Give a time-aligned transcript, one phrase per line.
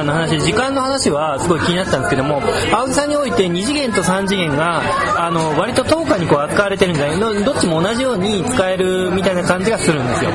[0.00, 2.40] さんの話時間の話はすごい気になったんですけども
[2.72, 4.82] 青木さんにおいて2次元と3次元が
[5.18, 10.30] あの割と等価にこう扱われてるんじゃないどどっちも同じように使えるみたいな感じがするんですよ。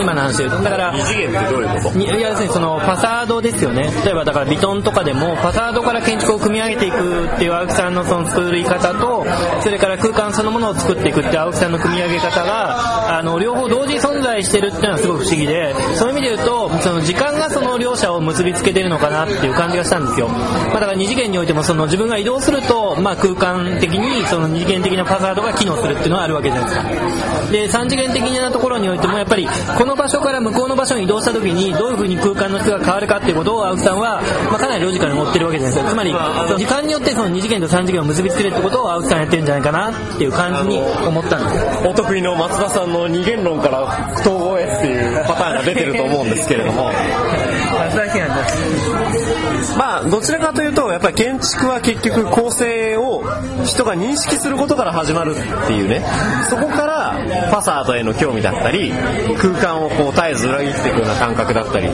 [0.00, 0.62] 今の話で言うと。
[0.62, 1.98] だから二次元ってどういうこと？
[1.98, 3.90] にいや要するにそのファサードですよね。
[4.04, 9.24] 例えばだからビトンとかでもファサードから建築を組み上げていくっていう青木さんのその作り方と
[9.62, 27.52] それから空間そのものを作っていくっていう青木さんの組み上げ方があの両方同時に存在してるっていうのはすごく不思議でそういう意味で言うとその時間がその両者を結びつけてるのかなっていう感じがしたんですよ、まあ、だから二次元においてもその自分が移動すると、まあ、空間的にその二次元的なファサードが機能するっていうのはあるわけじゃないですか。
[27.52, 35.90] で三次元的なところにおいてもやっぱりこの場所から向こうの場所に移動した時にどういう風に空間の質が変わるかっていうことを青木さんは、まあ、かなりロジカルに持ってるわけじゃないですか。
[35.90, 36.12] つまり
[36.56, 41.88] 時間によってその二次元と三次元を結びつけるってことを青木さんやってるんじゃないかなっていう感じに思ったんです。
[41.88, 46.90] お得意の松田さんの二元論から統合へっていうパターンが出てると思うんですけれども
[49.76, 53.22] まあどちらかというとやっぱり建築は結局構成を
[53.64, 56.04] 人が認識することから始まるっていうね。
[56.48, 58.92] そこからファサードへの興味だったり
[59.38, 61.88] 空間をこう絶えず裏切っていくような感覚だったり。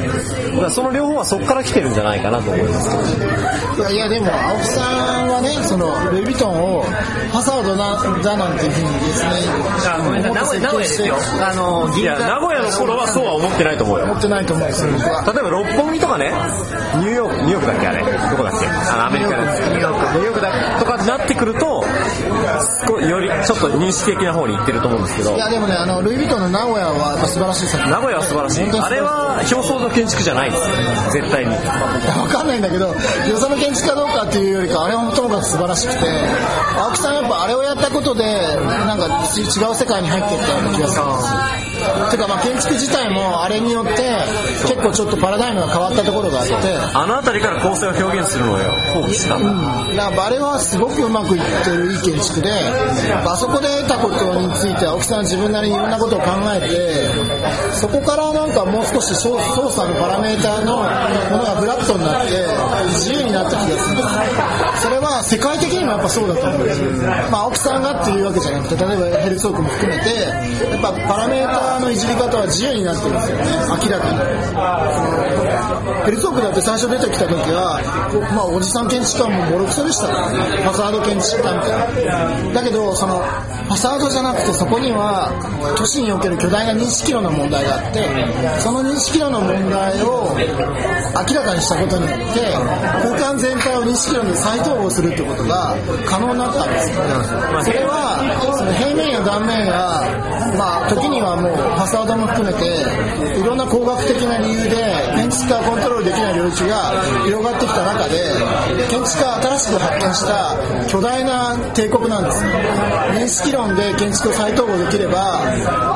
[0.70, 9.30] その両方はそこから来てるんじゃないかなと思いますいやでも青木さんはねそのルイ・ヴィトンをファサードなだなんていうふうにですね
[9.86, 12.02] あごめんなさい名古屋ですよあのい。
[12.02, 14.04] や名古屋の頃はそうは思ってないと思うよ。
[14.06, 14.90] 思ってないと思うんですよ。
[14.92, 16.32] 例えば六本木とかね
[16.96, 18.04] ニューヨークニューヨークだっけあれ？
[18.04, 18.66] どこだっけ？
[18.68, 20.96] あのアメリカニューヨークだとか。
[20.96, 21.84] になってくると
[23.06, 25.36] よりちょっと認識的な方に行ってると思うんですけど。
[25.36, 28.64] いやでもねあのルイ・ヴィトンの名古屋はやっぱ素晴らしい作品名古屋は素晴らしい。
[28.80, 30.64] あれは表層の建築じゃないです。
[31.12, 31.54] 絶対に。
[31.54, 32.94] わかんないんだけど、よ
[33.36, 36.00] その建築かどうかっていうよりか、あれはともかく素晴らしくて、
[36.76, 39.06] 青木さんやっぱあれをやったことで、なんか
[39.36, 41.75] 違う世界に入っていったような気がするんですよ。
[42.10, 43.92] てかまあ建築自体もあれによって、
[44.66, 46.54] 結構ちょっとパラダイムが変わったところがあって、
[46.94, 49.52] あの辺りから構成を表現するのを放棄したんだ。
[49.94, 50.14] なん。
[50.14, 52.50] かあれはすごくうまくいってるいい建築で、
[53.24, 57.08] あそこで得たことについて青木さんは自分なりにいろんなことを考えて、
[57.76, 60.82] そこからなんかもう少し操操作のパラメーターのも
[61.38, 62.46] のがフラットになって、
[62.96, 63.32] 自由に
[65.26, 66.82] 世界的にもやっぱそうだと思うんです。
[67.30, 73.44] まあ青木さんがっていうわけじゃなくて、例えばヘルツォークも含めて、やっぱパラメーターのいじり方は自由になってるんですよね、
[73.82, 74.18] 明らかに。
[76.06, 77.80] ヘルツォークだって最初出てきた時は、
[78.34, 82.54] まあおじさん建築家もボロクソでしたからね、ファサード建築家みたいな。
[82.54, 85.32] だけど、その、ファサードじゃなくてそこには
[85.76, 88.06] 都市における巨大な認識量の問題があって、
[88.62, 92.54] その認識量の問題を明らかにしたことによって、
[93.02, 97.00] 空間全体を認識量に再統合するってことが可能になったんですよ。
[97.64, 98.20] それは、
[98.52, 100.04] その平面や断面や、
[100.60, 104.76] まあ時にはもうファサードも含めて、いろんな工学的な理由で
[105.16, 106.92] 建築家がコントロールできない領域が
[107.24, 108.20] 広がってきた中で、
[108.92, 110.56] 建築家が新しく発見した
[110.86, 112.50] 巨大な帝国なんですよ。
[113.16, 115.40] 認識論で建築を再統合できれば、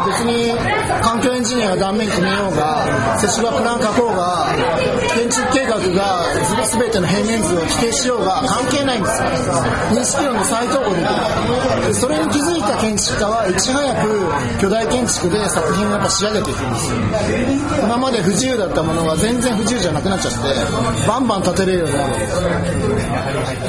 [0.09, 0.57] 別に
[1.03, 4.49] 環境エンジニアが断面決めようが、接種がプラン書こうが、
[5.15, 6.25] 建築計画が
[6.65, 9.10] 全ての平面図を否定しようが関係ないんです。
[9.91, 11.95] 認識論で再統合で。
[11.95, 16.97] それに気づいた建築家はいち早く巨大建築で作品をやっぱ仕上げていくんですよ。
[17.83, 20.39] 今まで不自由だったものが全然不自由じゃなくなっちゃって、
[21.09, 22.41] バンバン建てれるようになるんです。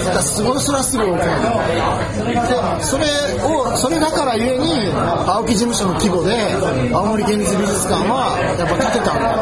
[0.06, 2.86] だからすごいそれはすごい大きい。
[2.86, 3.06] それ
[3.44, 4.94] を、それだからゆえに、
[5.26, 6.36] 青木事務所の規模で、
[6.94, 9.42] 青森県立美術館はやっぱ建てたんだと。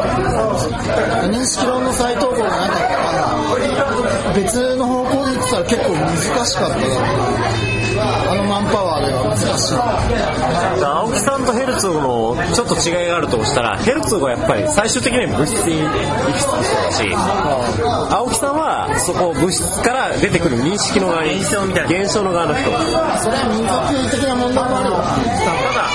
[1.28, 6.76] 認識論の再統合がなかったら、別の方向で行ってたら結構難しかった
[8.00, 10.84] あのマンパワーでは難しい。
[10.84, 17.04] 青木さんとヘルツォグのちょっと違いがあるとしたらヘルツォグはやっぱり最終的には物質に行き着く人だし
[18.14, 24.96] 青木さんはそこ物質から出てくる認識の側に現象みたいな現象の側の人それは民族的な問題もあるよ。
[24.96, 25.04] た
[25.74, 25.90] だ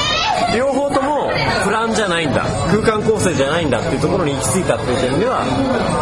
[0.56, 1.32] 両方とも
[1.64, 2.44] プランじゃないんだ。
[2.70, 5.44] 空間構成じゃないんだっていうところに行き着いたっていう点では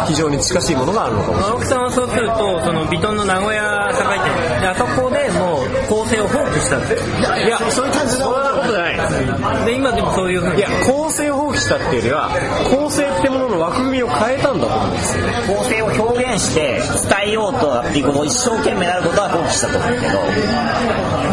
[0.06, 1.50] 非常に近しいものがあるのかもしれない。
[1.52, 9.64] 青木さんはそうするとそのビトンの名古屋栄店であそこでもう構成を放棄したんですよいやそういう感じそんなことじゃない。
[9.66, 10.58] で今でもそういうふうに。
[10.58, 12.30] いや構成を放棄したっていうよりは
[12.70, 20.18] 構成ってものの枠組みを変えたんだと思うんですよ構成を表現して伝えようとっていうことを一生懸命なることは放棄したと思うけど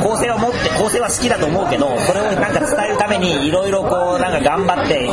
[0.03, 5.07] 構成を持って構成は好きだと思うけどそれをなんか伝えるためにいろいろこうなんか頑張って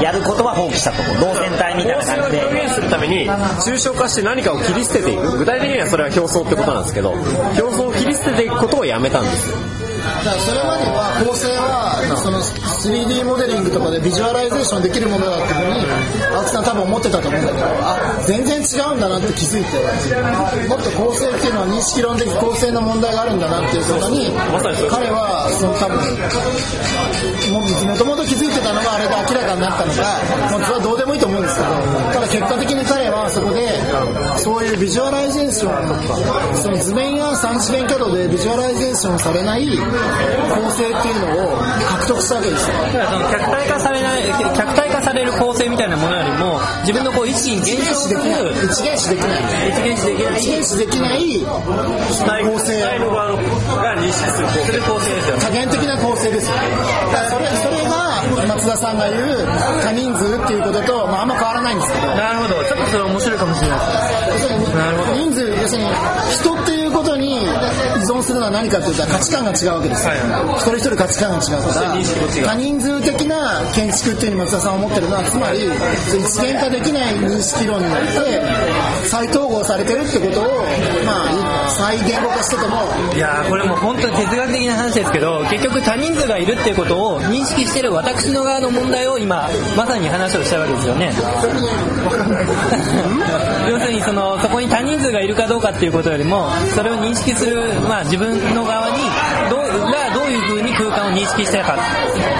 [0.00, 2.44] やることは放棄したと思う動線体みたいな感じで。
[2.44, 5.38] 表現するために抽象化して何かを切り捨てていく。
[5.38, 9.85] 具体的にはそれは表層ってことなんですけど表層を切り捨てていくことをやめたんですよ。
[10.26, 15.86] からそれまでは構成はその 3D モデリングとかでビジュアライゼーションできるものだっていうふうに
[16.34, 19.78] 青木さん多分思ってたと思うんだけどあ全然違うんだなって気づいて
[20.66, 24.26] もっと構成っていうのは認識論的構成の問題があるんだなっていうことに
[24.90, 25.94] 彼はその多分
[27.86, 30.02] もともと気づいてたのがあれで明らかになったのか、
[30.50, 31.70] まあ、それはどうでもいいと思うんですけど
[32.10, 33.62] ただ結果的に彼はそこで
[34.42, 39.66] そういうビジュアライゼーションその図面や三次元 CAD でビジュアライゼーションされない
[40.54, 42.76] 構成っていうのを獲得したわけですよ。
[42.76, 44.22] だからその客体化されない
[44.56, 50.40] 客体化される構成みたいなものよりも自分のこう意思に一現象する元視できない一元視できない。
[50.40, 51.20] 一元視できない。
[51.20, 55.14] 一元視できない構成スタイル版が認識する構成。
[55.14, 55.42] ですよね。
[55.42, 57.85] 多元的な構成ですよだからそれそれが
[58.46, 59.46] 松田さんが言う
[59.84, 62.06] 多人数っていうことと、まあ、あんま変わらないんですけど。
[62.14, 62.64] なるほど。
[62.64, 64.16] ちょっとそれ面白いかもしれないです
[65.14, 65.88] 人数要するに
[66.30, 67.48] 人っていうことに依
[68.08, 70.12] 存するのは何かって言ったら価値観が違うわけですよ、
[70.56, 80.64] 一人一人価値観が違うから多人数的な建築っていうに松田さんは思ってるのはつまり一元化できない認識論によって再統合されてるってことを
[81.04, 82.84] まあ再言語化してても
[83.14, 91.12] いやーこれもう本当に哲学的な話ですけど結局多人数がいるっていうことを認識してる私の側の問題を今まさに話をしたわけですよね。
[93.68, 98.96] 要するにそのそこに多人数がいるかどうかっていうことよりもそれを認識する、まあ、自分の側に
[99.50, 99.60] どう
[99.90, 101.76] がどういうふうに空間を認識したか。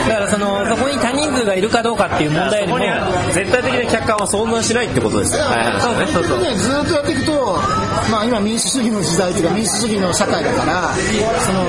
[0.08, 0.95] だからそのそこに
[1.36, 2.78] 数がいるかどうかっていう問題よりも
[3.32, 5.44] 絶対的な客観は存在しないってことですよ。
[5.44, 6.24] はいそうねそう。
[6.24, 7.58] そうね、ずっとやっていくと、
[8.10, 10.94] まあ、今民主主義の時代というか民主主義の社会だから
[11.44, 11.64] その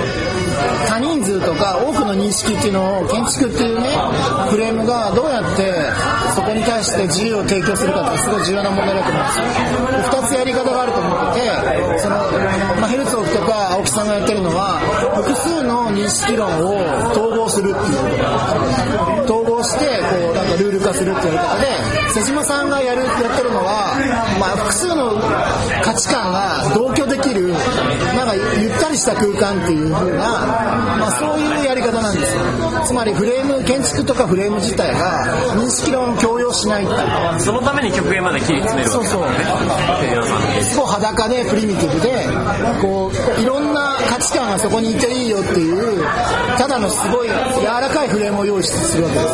[0.87, 3.89] 多人数とか多くの認識っていうのを建築っていうね
[4.49, 5.73] フレームがどうやって
[6.33, 9.45] そこに対して自由を提供するかってすごい重要な問題だと思うんですよ。
[9.87, 14.79] で2つやり方があると思っててその、まあ、ヘルツォークとか青木さんがやってるのは
[15.15, 17.83] 複数の認識論を統合するってい
[19.21, 23.93] う統合してこうなんかルール化するっていうやり方で瀬島さんがやるやってるのは、
[24.39, 25.19] まあ、複数の
[25.83, 27.49] 価値観が同居できる
[28.15, 30.17] なんかゆったりした空間っていう風な、
[30.97, 32.41] まあ、そういうやり方なんですよ。
[32.85, 37.41] つまりフレーム建築とかフレーム自体が認識論を強要しないっていう。
[37.41, 39.31] そのために極限まで切り詰めるわけそうそう。
[40.01, 42.27] テレ朝さんってすごい裸でプリミティブで
[42.81, 43.41] こう
[44.07, 46.03] 価値観がそこにいていいよっていう
[46.57, 49.27] ただのすごい柔らかいフレームを用意するわけです。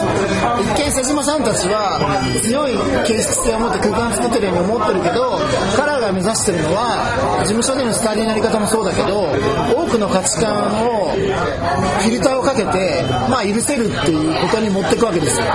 [0.76, 2.00] 一見瀬島さんたちは
[2.44, 2.76] 強い
[3.06, 5.40] 形質性を持って空間を作ってるように思ってるけど
[5.78, 9.22] 彼らが目指してるのは事務所でのスタイルのやり方もそうだけど
[9.76, 15.48] 多くの価値観をフィルターをかけてまあ許せるっていうことに持っていくわけですよ。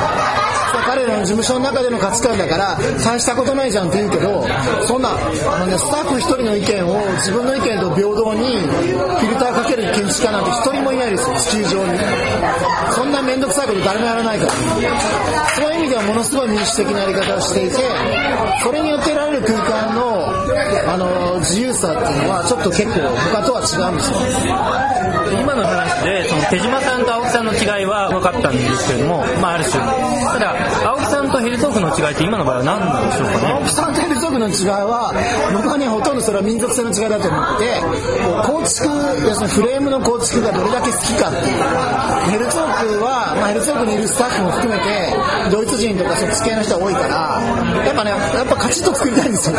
[0.84, 4.46] 彼らの事務所の中での価値観だから大したことないじゃんって言うけど
[4.86, 11.98] そんなあの、ね、スタッフ1人の意見を自分の意見と平等にフィルターかける建築家なんて1人もいないですよ地球上に。
[12.92, 14.52] そんな面倒くさいこと誰もやらないから。
[15.56, 17.76] そういう意味ではものすごい民主的なやり方をしていて
[18.62, 20.37] それによって得られる空間の
[20.86, 23.00] あの自由さっていうのはちょっと結構
[23.32, 25.08] 他とは違うんですよ。
[25.36, 35.12] 今の話でその手島さんと青木さんの違いは分かったんですけれども、まあ、ある種ただ青木さんとヘルツォークの違いって今の場合は何なんでしょうかね青木さんとヘルツォークの違いは
[35.52, 37.80] 僕はねほとんどそれは民族性の違いだと思って
[38.48, 38.88] 構築
[39.28, 41.60] 要するにフレームの構築がどれだけ好きかっていう
[42.32, 45.12] ヘルツォークは、まあ、ヘルツォークにいるスタッフも含めて
[45.52, 49.56] ドイツ人とかそっち系の人が多いからやっぱねやっぱカチッと作りたいんですよ。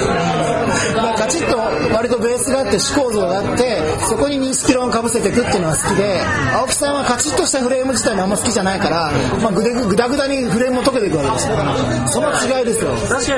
[0.96, 1.58] まあカチッと
[1.94, 6.22] 割とベースがあって思考像があってそこに認識論をかぶせていくっていうのが好きで
[6.56, 11.58] 青木さんはカチッとしたフレーム自体もあんま好きじゃないから、まあ、ぐでぐだぐだにフレームを溶けていくわけですよ。
[12.08, 12.92] その違いですよ。
[13.08, 13.38] 確か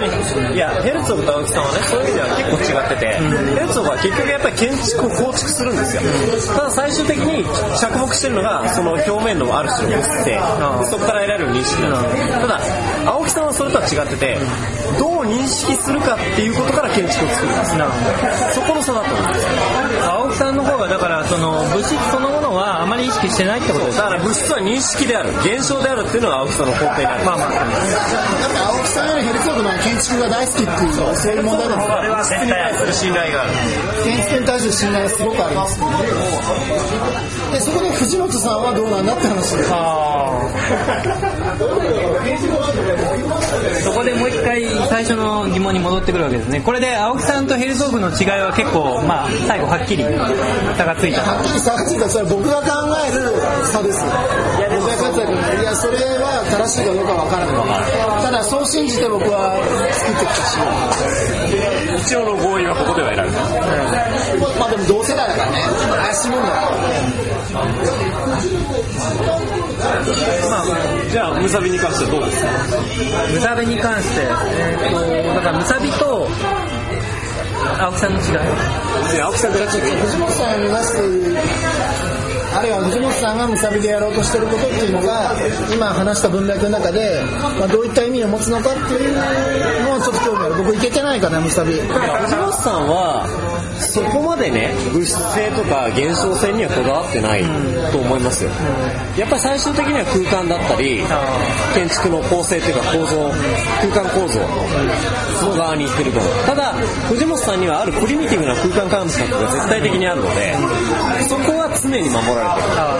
[0.49, 3.01] にいやヘルツォグと青木さんはねそういう意味では結構違って。
[3.01, 6.01] て、ヘルツォグは結局やっぱり建築を構築するんですよ、
[6.55, 7.43] ただ最終的に
[7.77, 10.39] 着目してるのがその表面のある種の物性、で
[10.85, 12.59] そこから得られる認識なんですただ
[13.05, 14.37] 青木さんはそれとは違ってて
[14.99, 17.75] どう認識するかっていうことから建築を作るんです。
[18.55, 19.45] そこの差だったんです
[20.41, 27.37] さんの方がだからその物質そのものはあまり意識してないってことですだから物質は認識である現象であるっていうのが青木さんの根底にあるまあ。
[27.37, 33.53] まあだって青木さんよりヘルツォークの建築が大好きっていうそういう問題なんですよあれは絶対する信頼がある
[34.01, 35.77] 建築に対する信頼がすごくあります
[37.53, 39.63] でそこで藤本さんはどうなんだって話で。
[39.63, 39.69] す
[43.83, 46.61] そこでもう一回最初の疑問に戻ってくるわけですね。
[46.61, 50.03] これで青木さんとヘルツォークの違いは結構まあ最後はっきり
[50.77, 51.21] 差がついた。
[51.21, 52.67] はっきり差がついたそれは僕が考
[53.07, 53.31] える
[53.67, 54.03] 差です。
[54.05, 54.09] い
[54.61, 54.91] やでもい
[55.63, 57.55] やそれは正しいかどうかわからない。
[58.23, 59.53] ただそう信じて僕は
[59.91, 60.57] 作ってきたし。
[62.01, 63.45] 一応の合意はここでは得られた、う
[64.55, 65.61] ん、まあでも同世代だからね。
[66.01, 66.61] 怪しいもんだから
[67.51, 67.61] ま
[70.61, 70.63] あ、
[71.11, 72.47] じゃあムサビに関してはどうですか？
[73.33, 76.27] ムサビに関して、えー、とだからムサビと
[77.81, 81.37] 青木さんの違い青木さんからちょっと藤本さんを目指すという
[82.53, 85.33] あるいは藤本さんがムサビでやろうとしてることっていうのが
[85.73, 87.23] 今話した文脈の中で、
[87.57, 90.63] まあ、どういった意味を持つのかっていうのをちょっと興味ある。
[90.63, 91.73] 僕いけてないかなムサビ。
[91.73, 93.25] 藤本さんは
[93.81, 97.43] そこまでね物質性とか現象性にはこだわってない
[97.91, 98.51] と思いますよ、
[99.17, 101.03] やっぱり最終的には空間だったり
[101.73, 103.31] 建築の構成っていうか構造
[103.81, 104.39] 空間構造
[105.47, 106.31] の側に行ってると思う。
[106.45, 106.73] ただ
[107.09, 110.53] 藤本さんにはあるプリミティブな空間感覚が絶対的にあるので
[111.27, 112.75] そこは常に守られてる。
[112.75, 112.97] だ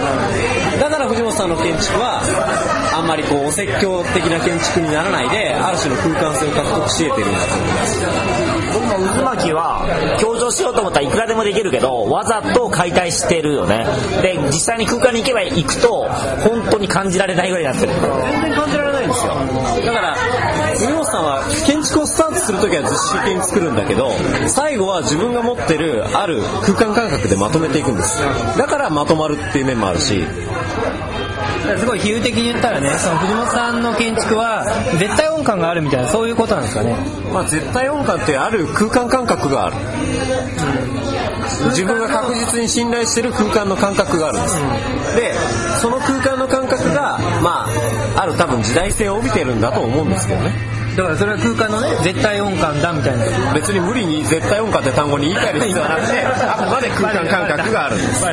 [1.02, 2.22] から藤本さんの建築は
[2.94, 13.84] あんまりこうお説教的な建築にならないである種の空間性を獲得し得てるんだと思います僕も渦巻きは強調しようと思ったらいくらでもできるけどわざと解体してるよね。
[14.22, 16.08] で実際に空間に行けば行くと
[16.44, 17.92] 本当に感じられないぐらいになってる。
[17.92, 19.34] 全然感じられないんですよ。
[19.84, 20.14] だから
[20.76, 21.44] 藤本さんは
[21.92, 24.10] 建築をスタートするときはずっしりに作るんだけど
[24.48, 28.20] 最後は自分が持ってるある空間感覚でまとめていくんです。
[28.56, 30.24] だからまとまるっていう面もあるし。
[31.78, 34.64] すごい比喩的に言ったらねその藤本さんの建築は
[34.98, 36.96] 絶対音感があるみたいなそういうことなんですかね。
[37.32, 39.76] まあ絶対音感ってある空間感覚がある。
[41.70, 44.56] 自分が確実に信頼してる空間の感覚があるんです、
[45.16, 45.34] で
[45.80, 47.66] その空間の感覚がま
[48.16, 50.52] あある多分時代性を帯びてるんだと思うんですけどね
[50.96, 53.54] だからそれは空間のね絶対音感だみたいな。
[53.54, 58.20] 別に無理に絶対音感って単語に言い換える必要はなくてあくまで空間感覚があるんです。
[58.20, 58.30] そ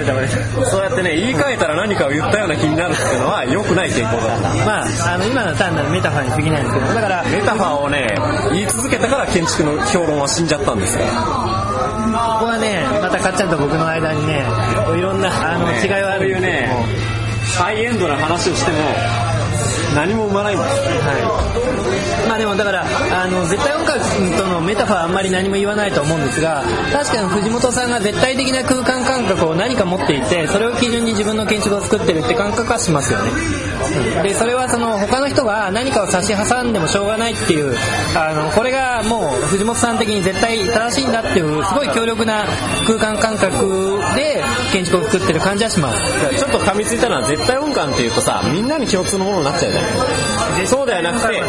[0.80, 8.16] うやってね言い換えたら何かを言ったような気になるっていうのは良くない傾向だまああの今のは単なるメタファーに過ぎないんですけどだからメタファーをね
[8.52, 11.06] 言い続けたから建築の評論は死んじゃったんですよ。
[11.06, 14.44] ここはねまたかっちゃんと僕の間にね
[14.98, 16.70] いろんなあの違いはあるそういうね
[17.58, 18.78] ハイエンドな話をしても
[19.96, 24.00] 何も生まないんですはい、まあでもだからあの絶対音感
[24.38, 33.32] とのメタファーあんまり何も言わないと思うんですが確かに藤本さんが絶対的な空間感覚を何か持っていてそれを基準に自分の建築を作ってるって感覚はしますよね。
[34.18, 34.24] うん。
[34.24, 37.76] でそれはその他の人が何かを差し挟んでもしょうがないっていう
[38.16, 42.46] あのこれがもう藤本さん的に絶対正しいんだっていうすごい強力な
[42.86, 46.38] 空間感覚で建築を作ってる感じはします。
[46.38, 49.88] ちょっと噛みついたのは絶対音感っていうとさみんなに共通のものなっちゃうじゃな
[50.64, 50.68] い。
[50.68, 51.40] そうではなくて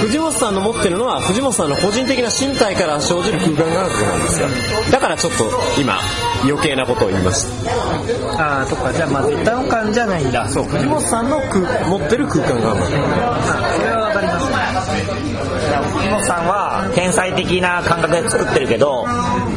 [0.00, 4.48] 藤本さんの持ってるのは藤本さんの個人的な身体から生じる空間感覚なんですよ。
[4.90, 5.44] だからちょっと
[5.80, 5.98] 今
[6.44, 7.46] 余計なことを言いまし
[8.36, 8.92] たああそっか。
[8.92, 10.48] じゃあまあ絶対音感じゃないんだ。
[10.48, 19.04] そう藤本さんの空持ってる空間感覚まあそれはわかります藤本さんは天才的な感覚で作ってるけど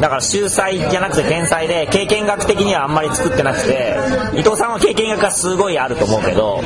[0.00, 3.96] だから秀才じゃなくて天才で経験学的にはあんまり作ってなくて
[4.34, 6.60] 伊藤さんは経験学がすごいあると思うけど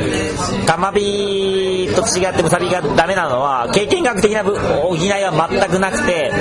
[0.67, 6.33] 玉火と違ってムサビがダメなのは経験学的な補いは全くなくて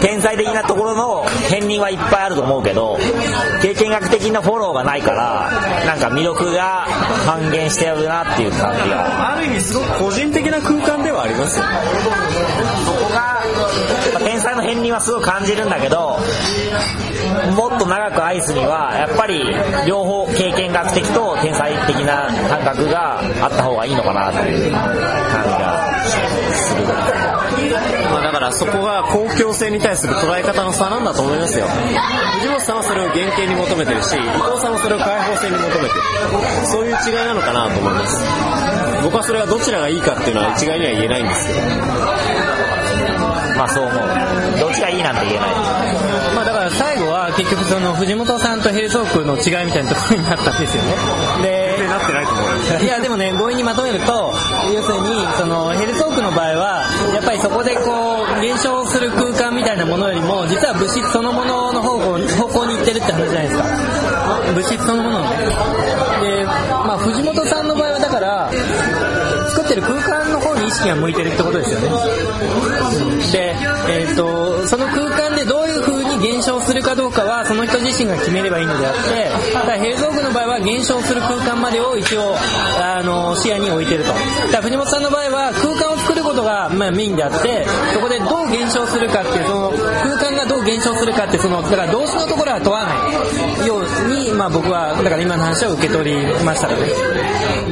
[0.00, 2.98] 天才的なところの片鱗はいっぱいあると思うけど
[3.62, 5.50] 経験学的なフォローがないから
[5.86, 6.86] なんか魅力が
[7.26, 9.32] 半減してやるなっていう感じが。
[9.32, 12.37] ある意味すごく個人的な空間ではありますよね。
[12.84, 13.42] そこが
[14.14, 16.18] まあ天才の片鱗はすごく感じるんだけど
[17.56, 19.42] もっと長く愛すにはやっぱり
[19.86, 25.98] 両方経験学的と天才的な感覚があった方がいいのかなという感じが
[26.54, 27.27] する、
[28.38, 31.66] からそこが公共性に対する捉え方の差なんだと思いますよ。
[31.66, 34.30] 藤本さんはそれを原型に求めてるし伊藤
[34.60, 36.00] さんはそれを開放性に求めてる。
[36.66, 38.24] そういう違いなのかなと思います。
[39.02, 41.60] 僕はそれがどちらがいいかっていうのは一概には言えないんですけど
[43.58, 43.98] まあそう思う。
[44.58, 45.50] どっちがいいなんて言えない。
[46.34, 50.94] まあだから最後は結局その藤本さんとヘルソークの違いみたいなところになったんですよね。
[51.42, 52.40] でなってないと思
[52.80, 54.32] ういやでもね強引にまとめると
[54.72, 62.18] 要するにそのヘルソークの場合はやっぱりそこでこう減少する空間みたいなものよりも実は物質そのものの方向
[62.48, 63.64] 方向に行ってるって話じゃないですか。
[64.54, 65.36] 物質そのもののね
[66.20, 68.50] でまあ藤本さんの場合はだから
[69.50, 71.88] 作ってる空間の方に意識が向いてるってことですよね。
[73.32, 73.56] で、
[73.88, 75.57] えー、とその空間でどう
[76.18, 84.12] に減少するかどうかはその人自身が決めればいいのであってただヘルゾークの場合は減少する空間までを一応あの視野に置いてると。
[84.12, 85.87] だから藤本さんの場合は空間
[86.38, 96.86] ことが、まあ、メインであってそこでどう減少するかっていうその空間がどう減少するかってそのだから動詞のところは問わないように、まあ、僕はだから今の話を受け取りましたからね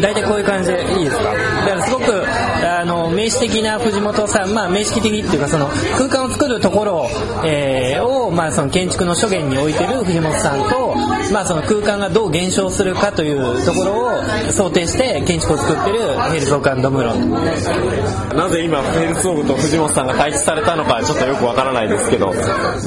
[0.02, 1.23] 大体こういう感じでいいですか？
[1.23, 2.25] だからすごく
[2.66, 7.06] あの名詞的な藤本さん、まあ、名詞的っていうかその空間を作るところを、
[7.46, 10.94] えーを、まあ、その建築の諸言に置いてる藤本さんと
[11.33, 15.99] まあ、その空間がどう減少するかというところを想定して建築を作ってる
[16.30, 18.37] ヘルツォークムーロン。
[18.37, 22.33] なぜ今ヘルツォークと藤本さんが対峙されたのかちょっとよくわからないですけど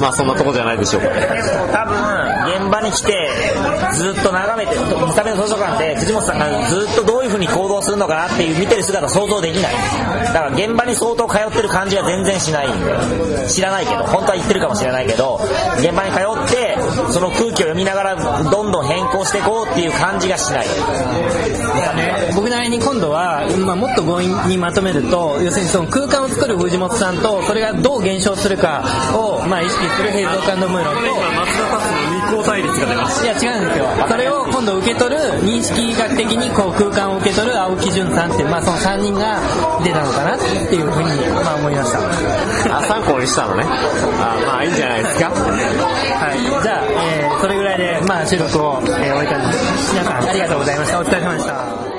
[0.00, 1.08] まあそんなとこじゃないでしょうか。
[1.10, 3.30] 多分現場に来て
[3.92, 9.74] ずっと眺めて見た目の図書館で藤本さんがずっとどういう風に行動するのかなっていう見てる姿想像できない。
[10.32, 13.48] だから現場に相当通ってる感じは全然しないんで。
[13.48, 15.40] 知らないけど本当は言ってるかもしれないけど
[15.78, 16.69] 現場に通って
[17.12, 20.66] その空気を読みながらどんどん変更していこうっていう感じがしない。
[22.34, 28.82] 僕なりに今度は、まあ、もっと強引にまとめると要するにその空間を作る藤本さんとそれがどう減少するか
[29.14, 31.00] を、まあ、意識するヘイゾーカンドムーロンと
[32.30, 33.86] 松田パスの二項対立が出ましいや違うんですよ。
[34.08, 39.40] それを今度受け取る認識学的にこう空間を受け取る青木淳さんって、まあ、その3人が
[39.82, 40.44] 出たのかなって
[40.76, 42.78] いうふうに、まあ、思いました。
[42.78, 43.64] あ参考にしたのね。
[43.64, 45.30] あまあいいんじゃないですか。
[45.30, 46.62] はい。
[46.62, 49.94] じゃあ、えーそれぐらいで、まあ、収録を、えー終えたんです。
[49.94, 51.00] 皆さんありがとうございました。
[51.00, 51.89] お疲れ様でした